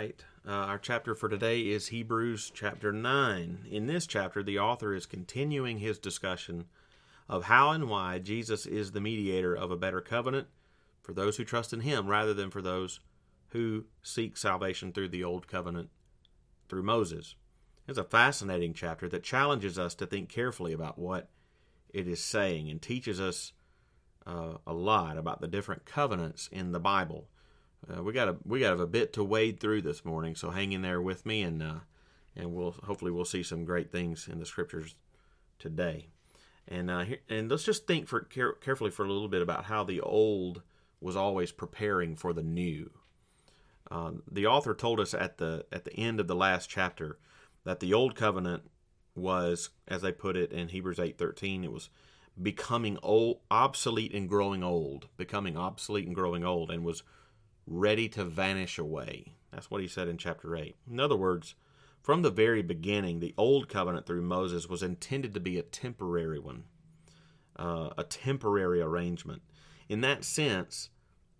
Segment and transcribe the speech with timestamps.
[0.00, 0.24] right.
[0.48, 3.66] Uh, our chapter for today is Hebrews chapter 9.
[3.70, 6.64] In this chapter, the author is continuing his discussion
[7.28, 10.46] of how and why Jesus is the mediator of a better covenant
[11.02, 13.00] for those who trust in him rather than for those
[13.48, 15.90] who seek salvation through the old covenant
[16.70, 17.34] through Moses.
[17.86, 21.28] It's a fascinating chapter that challenges us to think carefully about what
[21.90, 23.52] it is saying and teaches us
[24.26, 27.28] uh, a lot about the different covenants in the Bible.
[27.88, 30.72] Uh, we got a we got a bit to wade through this morning, so hang
[30.72, 31.80] in there with me, and uh,
[32.36, 34.94] and we'll hopefully we'll see some great things in the scriptures
[35.58, 36.08] today.
[36.68, 39.64] And uh, here, and let's just think for care, carefully for a little bit about
[39.64, 40.62] how the old
[41.00, 42.90] was always preparing for the new.
[43.90, 47.18] Uh, the author told us at the at the end of the last chapter
[47.64, 48.62] that the old covenant
[49.16, 51.88] was, as they put it in Hebrews eight thirteen, it was
[52.40, 57.02] becoming old, obsolete and growing old, becoming obsolete and growing old, and was
[57.70, 59.32] ready to vanish away.
[59.52, 60.76] That's what he said in chapter 8.
[60.90, 61.54] In other words,
[62.02, 66.38] from the very beginning, the old covenant through Moses was intended to be a temporary
[66.38, 66.64] one,
[67.56, 69.42] uh, a temporary arrangement.
[69.88, 70.90] In that sense,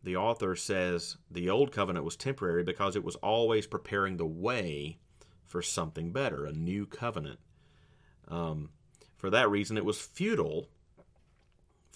[0.03, 4.99] the author says the old covenant was temporary because it was always preparing the way
[5.45, 7.41] for something better, a new covenant.
[8.29, 8.71] Um,
[9.17, 10.69] for that reason, it was futile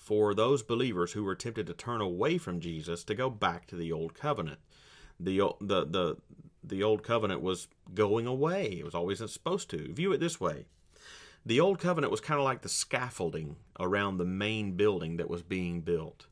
[0.05, 3.75] for those believers who were tempted to turn away from Jesus to go back to
[3.75, 4.59] the old covenant.
[5.19, 6.17] The the the
[6.63, 8.67] the old covenant was going away.
[8.79, 9.93] It was always supposed to.
[9.95, 10.67] View it this way.
[11.47, 15.43] The old covenant was kind of like the scaffolding around the main building that was
[15.43, 16.27] being built.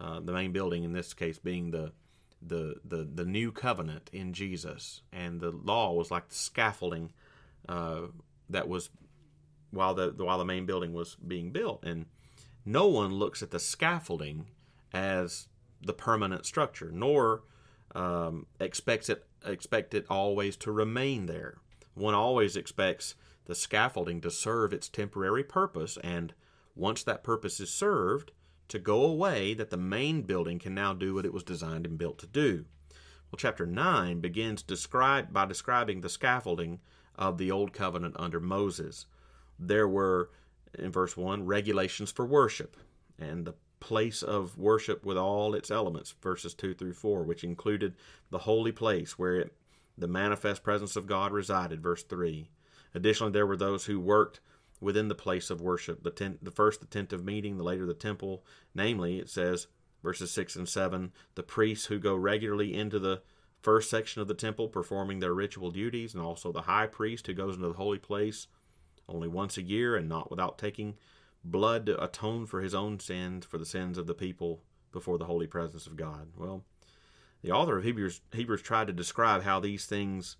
[0.00, 1.92] Uh, the main building in this case being the
[2.40, 7.12] the, the the new covenant in Jesus, and the law was like the scaffolding
[7.68, 8.02] uh,
[8.48, 8.88] that was
[9.72, 11.82] while the while the main building was being built.
[11.82, 12.06] And
[12.64, 14.46] no one looks at the scaffolding
[14.92, 15.48] as
[15.80, 17.42] the permanent structure, nor
[17.94, 21.56] um, expects it expect it always to remain there.
[21.94, 23.14] One always expects
[23.46, 26.34] the scaffolding to serve its temporary purpose, and
[26.74, 28.32] once that purpose is served,
[28.68, 31.98] to go away, that the main building can now do what it was designed and
[31.98, 32.64] built to do.
[33.30, 36.80] Well, chapter 9 begins describe, by describing the scaffolding
[37.16, 39.06] of the Old Covenant under Moses.
[39.58, 40.30] There were
[40.78, 42.76] in verse 1 regulations for worship
[43.18, 47.94] and the place of worship with all its elements, verses 2 through 4, which included
[48.30, 49.54] the holy place where it,
[49.96, 52.50] the manifest presence of God resided, verse 3.
[52.94, 54.40] Additionally, there were those who worked
[54.80, 56.02] within the place of worship.
[56.02, 58.44] The, tent, the first, the tent of meeting, the later, the temple.
[58.74, 59.66] Namely, it says,
[60.02, 63.22] verses 6 and 7, the priests who go regularly into the
[63.62, 67.34] first section of the temple performing their ritual duties, and also the high priest who
[67.34, 68.46] goes into the holy place
[69.10, 70.96] only once a year and not without taking
[71.44, 74.62] blood to atone for his own sins, for the sins of the people
[74.92, 76.28] before the holy presence of God.
[76.36, 76.64] Well,
[77.42, 80.36] the author of Hebrews, Hebrews tried to describe how these things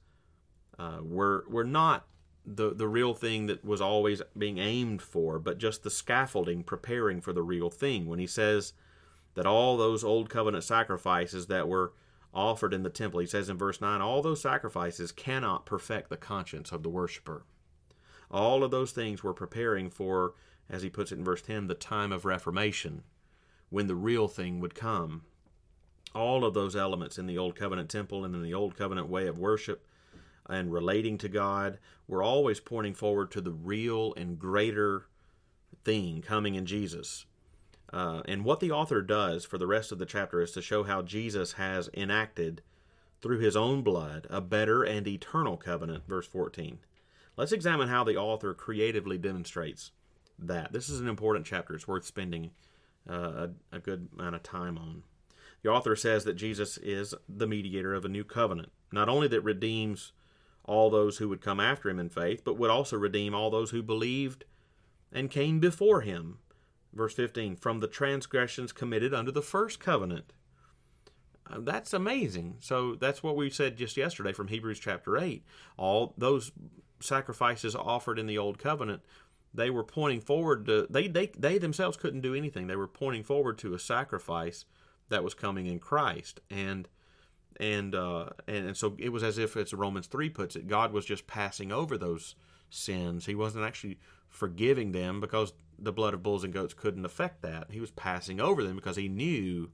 [0.79, 2.07] uh, were were not
[2.45, 7.21] the the real thing that was always being aimed for, but just the scaffolding preparing
[7.21, 8.07] for the real thing.
[8.07, 8.73] When he says
[9.35, 11.93] that all those old covenant sacrifices that were
[12.33, 16.17] offered in the temple, he says in verse nine, all those sacrifices cannot perfect the
[16.17, 17.45] conscience of the worshiper.
[18.31, 20.35] All of those things were preparing for,
[20.69, 23.03] as he puts it in verse 10, the time of reformation,
[23.71, 25.23] when the real thing would come.
[26.15, 29.27] All of those elements in the Old Covenant temple and in the Old Covenant way
[29.27, 29.87] of worship
[30.49, 35.07] and relating to God were always pointing forward to the real and greater
[35.85, 37.27] thing coming in Jesus.
[37.93, 40.85] Uh, and what the author does for the rest of the chapter is to show
[40.85, 42.63] how Jesus has enacted
[43.21, 46.79] through his own blood a better and eternal covenant, verse 14.
[47.41, 49.93] Let's examine how the author creatively demonstrates
[50.39, 50.75] that.
[50.75, 51.75] This is an important chapter.
[51.75, 52.51] It's worth spending
[53.09, 55.05] uh, a, a good amount of time on.
[55.63, 59.41] The author says that Jesus is the mediator of a new covenant, not only that
[59.41, 60.13] redeems
[60.67, 63.71] all those who would come after him in faith, but would also redeem all those
[63.71, 64.45] who believed
[65.11, 66.41] and came before him.
[66.93, 70.35] Verse 15, from the transgressions committed under the first covenant.
[71.51, 72.57] Uh, that's amazing.
[72.61, 75.43] So that's what we said just yesterday from Hebrews chapter 8.
[75.79, 76.53] All those
[77.01, 79.03] sacrifices offered in the old covenant
[79.53, 82.67] they were pointing forward to they, they they themselves couldn't do anything.
[82.67, 84.65] They were pointing forward to a sacrifice
[85.09, 86.41] that was coming in christ.
[86.51, 86.89] And
[87.59, 90.93] and uh and, and so it was as if it's romans 3 puts it god
[90.93, 92.37] was just passing over those
[92.71, 93.27] sins.
[93.27, 93.99] He wasn't actually
[94.29, 97.73] forgiving them because the blood of bulls and goats couldn't affect that.
[97.73, 99.71] He was passing over them because he knew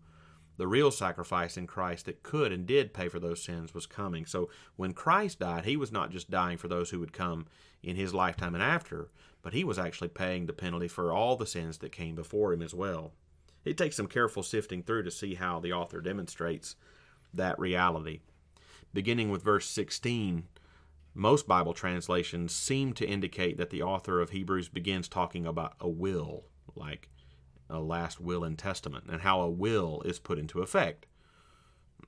[0.56, 4.26] the real sacrifice in Christ that could and did pay for those sins was coming.
[4.26, 7.46] So when Christ died, he was not just dying for those who would come
[7.82, 9.10] in his lifetime and after,
[9.42, 12.62] but he was actually paying the penalty for all the sins that came before him
[12.62, 13.12] as well.
[13.64, 16.76] It takes some careful sifting through to see how the author demonstrates
[17.34, 18.20] that reality.
[18.94, 20.44] beginning with verse 16,
[21.12, 25.88] most Bible translations seem to indicate that the author of Hebrews begins talking about a
[25.88, 26.44] will,
[26.74, 27.08] like
[27.68, 31.06] a last will and testament, and how a will is put into effect.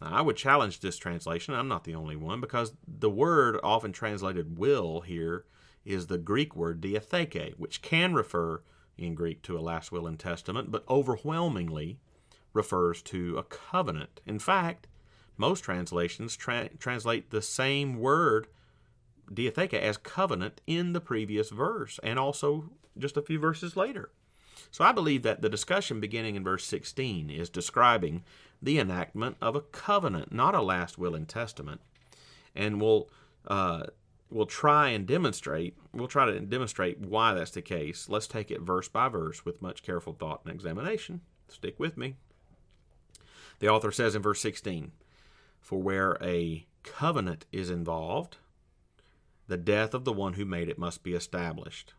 [0.00, 1.54] Now, I would challenge this translation.
[1.54, 5.44] I'm not the only one, because the word often translated will here
[5.84, 8.62] is the Greek word diatheke, which can refer
[8.96, 11.98] in Greek to a last will and testament, but overwhelmingly
[12.52, 14.20] refers to a covenant.
[14.26, 14.86] In fact,
[15.36, 18.48] most translations tra- translate the same word
[19.32, 24.10] diatheke as covenant in the previous verse and also just a few verses later.
[24.70, 28.22] So I believe that the discussion beginning in verse 16 is describing
[28.60, 31.80] the enactment of a covenant, not a last will and testament.
[32.54, 33.08] And we'll
[33.46, 33.84] uh,
[34.30, 38.08] we'll try and demonstrate we'll try to demonstrate why that's the case.
[38.08, 41.22] Let's take it verse by verse with much careful thought and examination.
[41.48, 42.16] Stick with me.
[43.60, 44.92] The author says in verse 16,
[45.60, 48.36] "For where a covenant is involved,
[49.46, 51.94] the death of the one who made it must be established."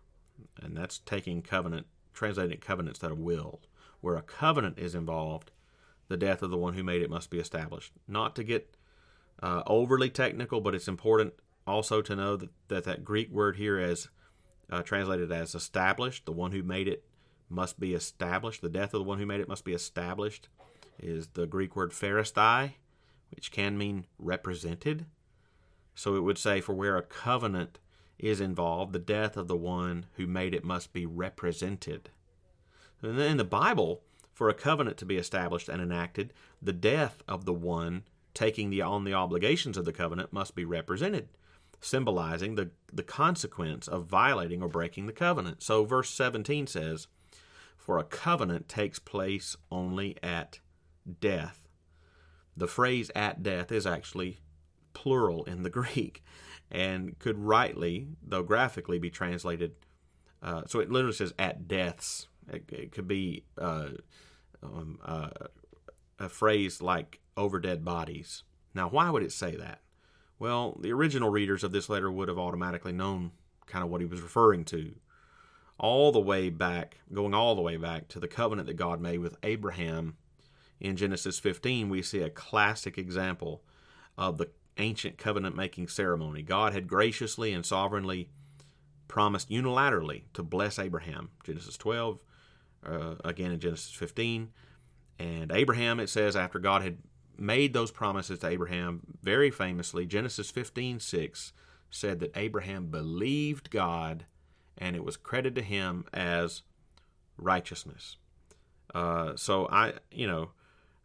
[0.61, 1.87] And that's taking covenant
[2.19, 3.61] translating covenant instead of will.
[4.01, 5.51] Where a covenant is involved,
[6.09, 7.93] the death of the one who made it must be established.
[8.07, 8.75] Not to get
[9.41, 11.33] uh, overly technical, but it's important
[11.65, 14.09] also to know that that, that Greek word here as
[14.69, 17.05] uh, translated as established, the one who made it
[17.49, 18.61] must be established.
[18.61, 20.49] The death of the one who made it must be established
[21.01, 22.73] is the Greek word pheresthai,
[23.31, 25.05] which can mean represented.
[25.95, 27.79] So it would say, for where a covenant
[28.19, 32.09] is involved, the death of the one who made it must be represented.
[33.01, 34.01] And then in the Bible,
[34.33, 38.81] for a covenant to be established and enacted, the death of the one taking the,
[38.81, 41.29] on the obligations of the covenant must be represented,
[41.79, 45.63] symbolizing the, the consequence of violating or breaking the covenant.
[45.63, 47.07] So verse 17 says,
[47.77, 50.59] For a covenant takes place only at
[51.19, 51.67] death.
[52.55, 54.39] The phrase at death is actually
[54.93, 56.23] plural in the Greek
[56.71, 59.75] and could rightly, though graphically, be translated.
[60.41, 62.27] Uh, so it literally says at deaths.
[62.51, 63.89] It, it could be uh,
[64.63, 65.29] um, uh,
[66.19, 68.43] a phrase like over dead bodies.
[68.73, 69.81] Now, why would it say that?
[70.37, 73.31] Well, the original readers of this letter would have automatically known
[73.65, 74.95] kind of what he was referring to.
[75.77, 79.19] All the way back, going all the way back to the covenant that God made
[79.19, 80.17] with Abraham
[80.79, 83.63] in Genesis 15, we see a classic example
[84.17, 84.49] of the
[84.79, 86.41] ancient covenant making ceremony.
[86.41, 88.29] God had graciously and sovereignly
[89.07, 91.29] promised unilaterally to bless Abraham.
[91.43, 92.19] Genesis 12,
[92.85, 94.49] uh, again in Genesis 15.
[95.19, 96.97] And Abraham, it says, after God had
[97.37, 101.53] made those promises to Abraham, very famously, Genesis 15 6
[101.91, 104.25] said that Abraham believed God
[104.77, 106.61] and it was credited to him as
[107.37, 108.17] righteousness.
[108.93, 110.51] Uh, so I, you know,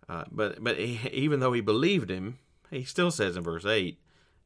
[0.08, 2.38] uh, but but even though he believed him,
[2.70, 3.98] he still says in verse 8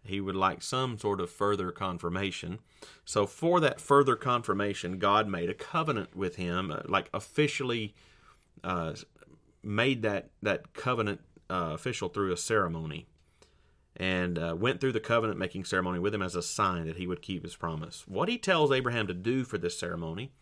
[0.08, 2.58] he would like some sort of further confirmation.
[3.04, 7.94] So, for that further confirmation, God made a covenant with him, uh, like officially
[8.64, 8.94] uh,
[9.62, 11.20] made that, that covenant
[11.50, 13.06] uh, official through a ceremony,
[13.96, 17.06] and uh, went through the covenant making ceremony with him as a sign that he
[17.06, 18.04] would keep his promise.
[18.06, 20.32] What he tells Abraham to do for this ceremony,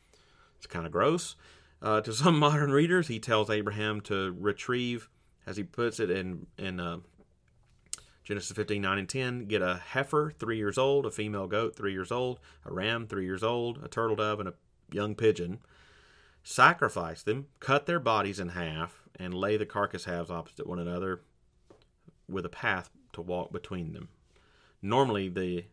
[0.56, 1.34] it's kind of gross.
[1.82, 5.08] Uh, to some modern readers, he tells Abraham to retrieve,
[5.46, 6.98] as he puts it in, in uh,
[8.26, 11.92] Genesis 15, 9 and 10, get a heifer, three years old, a female goat, three
[11.92, 14.54] years old, a ram, three years old, a turtle dove, and a
[14.90, 15.60] young pigeon.
[16.42, 21.22] Sacrifice them, cut their bodies in half, and lay the carcass halves opposite one another
[22.28, 24.08] with a path to walk between them.
[24.82, 25.66] Normally, the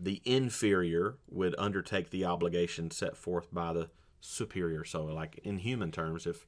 [0.00, 3.90] the inferior would undertake the obligation set forth by the
[4.20, 4.84] superior.
[4.84, 6.46] So, like in human terms, if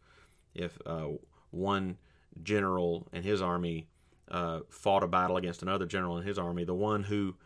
[0.52, 1.11] if uh,
[1.52, 1.99] one
[2.42, 3.87] general and his army
[4.31, 7.37] uh, fought a battle against another general in his army, the one who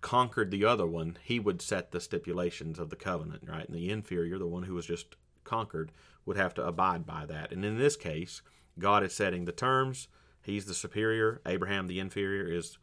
[0.00, 3.66] conquered the other one, he would set the stipulations of the covenant, right?
[3.66, 5.92] And the inferior, the one who was just conquered,
[6.24, 7.52] would have to abide by that.
[7.52, 8.42] And in this case,
[8.78, 10.08] God is setting the terms.
[10.42, 11.40] He's the superior.
[11.46, 12.78] Abraham, the inferior, is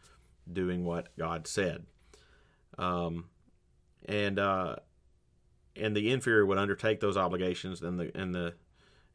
[0.51, 1.86] doing what God said.
[2.77, 3.25] Um,
[4.08, 4.75] and uh,
[5.75, 8.53] and the inferior would undertake those obligations, and the and the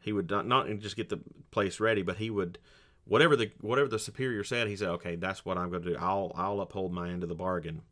[0.00, 2.58] he would not, not just get the place ready, but he would
[3.04, 5.96] whatever the whatever the superior said, he said, "Okay, that's what I'm going to do.
[5.98, 7.82] I'll I'll uphold my end of the bargain."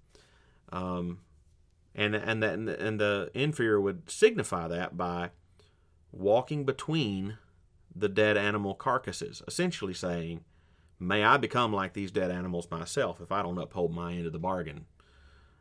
[0.70, 1.20] Um,
[1.94, 5.30] and and that and the inferior would signify that by
[6.12, 7.38] walking between
[7.94, 10.44] the dead animal carcasses, essentially saying,
[10.98, 14.32] "May I become like these dead animals myself if I don't uphold my end of
[14.32, 14.86] the bargain."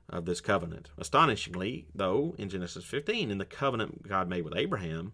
[0.09, 0.89] Of this covenant.
[0.97, 5.11] Astonishingly, though, in Genesis 15, in the covenant God made with Abraham,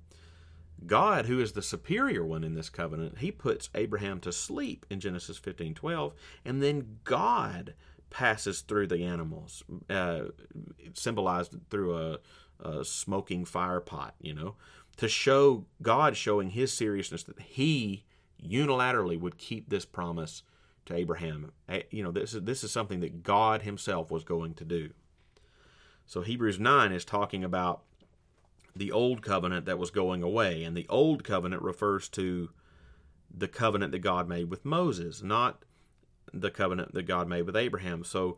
[0.86, 5.00] God, who is the superior one in this covenant, he puts Abraham to sleep in
[5.00, 6.14] Genesis 15 12,
[6.44, 7.74] and then God
[8.10, 10.26] passes through the animals, uh,
[10.94, 12.20] symbolized through a,
[12.60, 14.56] a smoking fire pot, you know,
[14.98, 18.04] to show God showing his seriousness that he
[18.42, 20.44] unilaterally would keep this promise
[20.86, 21.52] to Abraham.
[21.90, 24.92] You know, this is this is something that God himself was going to do.
[26.06, 27.84] So Hebrews 9 is talking about
[28.76, 32.50] the old covenant that was going away, and the old covenant refers to
[33.36, 35.64] the covenant that God made with Moses, not
[36.34, 38.04] the covenant that God made with Abraham.
[38.04, 38.38] So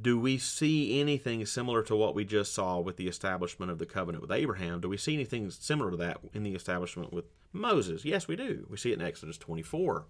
[0.00, 3.86] do we see anything similar to what we just saw with the establishment of the
[3.86, 4.80] covenant with Abraham?
[4.80, 8.04] Do we see anything similar to that in the establishment with Moses?
[8.04, 8.66] Yes, we do.
[8.70, 10.06] We see it in Exodus 24.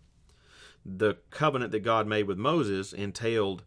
[0.84, 3.64] The covenant that God made with Moses entailed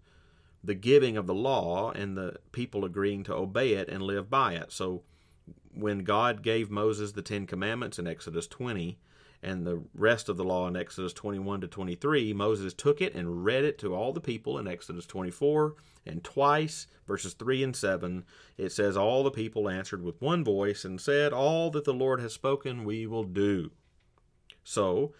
[0.63, 4.53] the giving of the law and the people agreeing to obey it and live by
[4.53, 4.71] it.
[4.71, 5.03] So
[5.73, 8.97] when God gave Moses the Ten Commandments in Exodus 20,
[9.43, 13.43] and the rest of the law in Exodus 21 to 23, Moses took it and
[13.43, 18.23] read it to all the people in Exodus 24, and twice, verses 3 and 7,
[18.57, 22.19] it says, All the people answered with one voice and said, All that the Lord
[22.21, 23.71] has spoken, we will do.
[24.63, 25.13] So,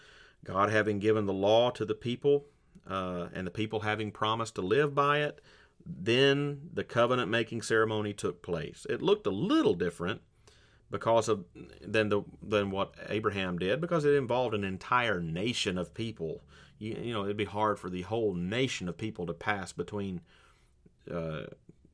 [0.44, 2.46] God having given the law to the people,
[2.88, 5.42] uh, and the people having promised to live by it,
[5.86, 8.86] then the covenant making ceremony took place.
[8.90, 10.22] It looked a little different
[10.90, 11.46] because of
[11.82, 16.44] than the than what Abraham did because it involved an entire nation of people.
[16.78, 20.22] You, you know, it'd be hard for the whole nation of people to pass between
[21.10, 21.44] uh,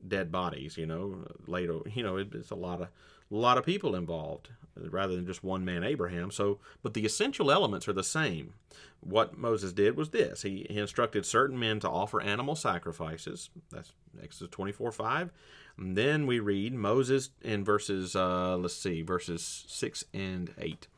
[0.06, 0.76] dead bodies.
[0.76, 2.88] You know, later, you know, it, it's a lot of
[3.30, 6.30] a lot of people involved rather than just one man Abraham.
[6.30, 8.54] So, but the essential elements are the same.
[9.00, 13.50] What Moses did was this: he, he instructed certain men to offer animal sacrifices.
[13.70, 13.92] That's
[14.22, 15.30] Exodus twenty four five
[15.78, 20.88] and then we read Moses in verses, uh, let's see, verses 6 and 8.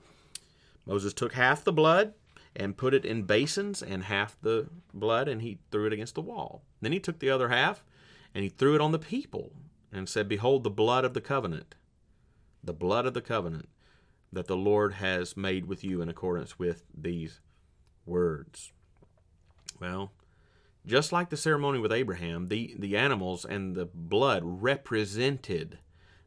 [0.86, 2.14] Moses took half the blood
[2.56, 6.22] and put it in basins and half the blood and he threw it against the
[6.22, 6.62] wall.
[6.80, 7.84] Then he took the other half
[8.34, 9.52] and he threw it on the people
[9.92, 11.74] and said, Behold, the blood of the covenant,
[12.62, 13.68] the blood of the covenant
[14.32, 17.40] that the Lord has made with you in accordance with these
[18.06, 18.72] words.
[19.80, 20.12] Well,
[20.86, 25.78] just like the ceremony with Abraham, the, the animals and the blood represented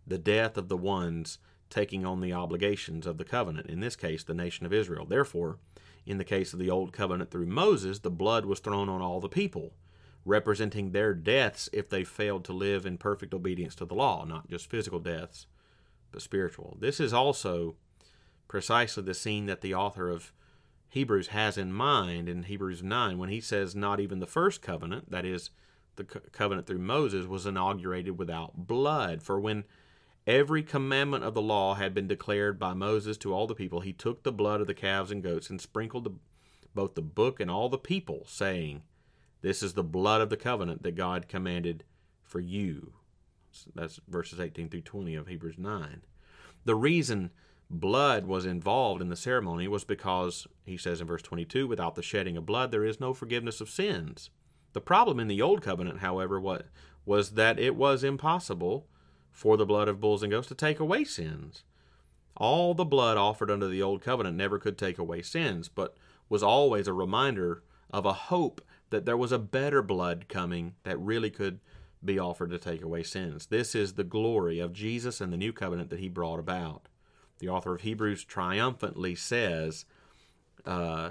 [0.06, 4.24] the death of the ones taking on the obligations of the covenant, in this case,
[4.24, 5.06] the nation of Israel.
[5.06, 5.58] Therefore,
[6.06, 9.20] in the case of the Old Covenant through Moses, the blood was thrown on all
[9.20, 9.74] the people,
[10.26, 14.50] representing their deaths if they failed to live in perfect obedience to the law, not
[14.50, 15.48] just physical deaths,
[16.14, 16.78] but spiritual.
[16.80, 17.76] This is also
[18.48, 20.32] precisely the scene that the author of
[20.88, 25.10] Hebrews has in mind in Hebrews 9 when he says, Not even the first covenant,
[25.12, 25.50] that is,
[25.96, 29.24] the co- covenant through Moses, was inaugurated without blood.
[29.24, 29.64] For when
[30.28, 33.92] every commandment of the law had been declared by Moses to all the people, he
[33.92, 36.14] took the blood of the calves and goats and sprinkled the,
[36.76, 38.84] both the book and all the people, saying,
[39.42, 41.84] This is the blood of the covenant that God commanded
[42.22, 42.94] for you.
[43.76, 46.02] That's verses 18 through 20 of Hebrews 9.
[46.66, 47.32] The reason
[47.70, 52.04] blood was involved in the ceremony was because, he says in verse 22, without the
[52.04, 54.30] shedding of blood there is no forgiveness of sins.
[54.74, 56.40] The problem in the Old Covenant, however,
[57.06, 58.88] was that it was impossible
[59.32, 61.64] for the blood of bulls and goats to take away sins.
[62.36, 65.96] All the blood offered under the Old Covenant never could take away sins, but
[66.30, 71.00] was always a reminder of a hope that there was a better blood coming that
[71.00, 71.60] really could
[72.04, 73.48] be offered to take away sins.
[73.48, 76.88] This is the glory of Jesus and the new covenant that he brought about
[77.44, 79.84] the author of Hebrews triumphantly says
[80.66, 81.10] uh,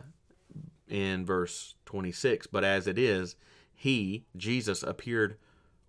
[0.89, 3.37] in verse 26 But as it is,
[3.75, 5.37] he, Jesus, appeared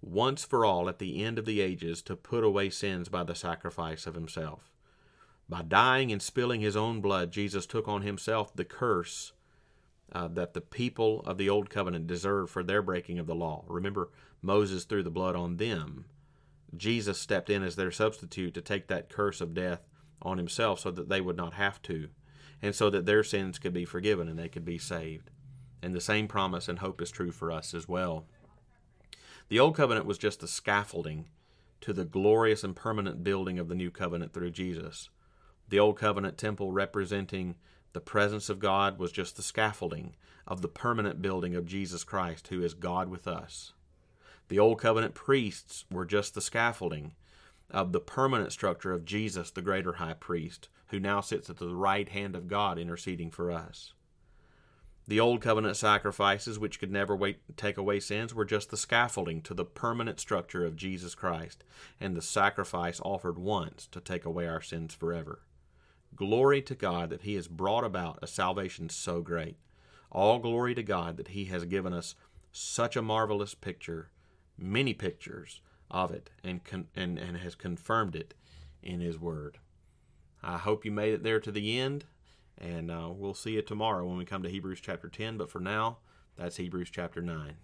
[0.02, 3.36] once for all at the end of the ages to put away sins by the
[3.36, 4.70] sacrifice of himself.
[5.48, 9.32] By dying and spilling his own blood, Jesus took on himself the curse
[10.12, 13.64] uh, that the people of the Old Covenant deserved for their breaking of the law.
[13.68, 14.10] Remember,
[14.44, 16.06] Moses threw the blood on them.
[16.76, 19.88] Jesus stepped in as their substitute to take that curse of death
[20.22, 22.10] on himself so that they would not have to,
[22.62, 25.32] and so that their sins could be forgiven and they could be saved.
[25.82, 28.26] And the same promise and hope is true for us as well.
[29.48, 31.30] The Old Covenant was just the scaffolding
[31.82, 35.10] to the glorious and permanent building of the New Covenant through Jesus.
[35.70, 37.56] The Old Covenant temple representing
[37.94, 40.16] the presence of God was just the scaffolding
[40.48, 43.74] of the permanent building of Jesus Christ, who is God with us.
[44.54, 47.16] The Old Covenant priests were just the scaffolding
[47.72, 51.74] of the permanent structure of Jesus, the greater high priest, who now sits at the
[51.74, 53.94] right hand of God interceding for us.
[55.08, 59.42] The old covenant sacrifices, which could never wait, take away sins, were just the scaffolding
[59.42, 61.64] to the permanent structure of Jesus Christ
[62.00, 65.40] and the sacrifice offered once to take away our sins forever.
[66.16, 69.58] Glory to God that He has brought about a salvation so great.
[70.12, 72.14] All glory to God that He has given us
[72.52, 74.12] such a marvelous picture,
[74.58, 78.34] many pictures of it, and, con- and, and has confirmed it
[78.82, 79.60] in His Word.
[80.42, 82.06] I hope you made it there to the end,
[82.58, 85.38] and uh, we'll see you tomorrow when we come to Hebrews chapter 10.
[85.38, 85.98] But for now,
[86.36, 87.56] that's Hebrews chapter 9.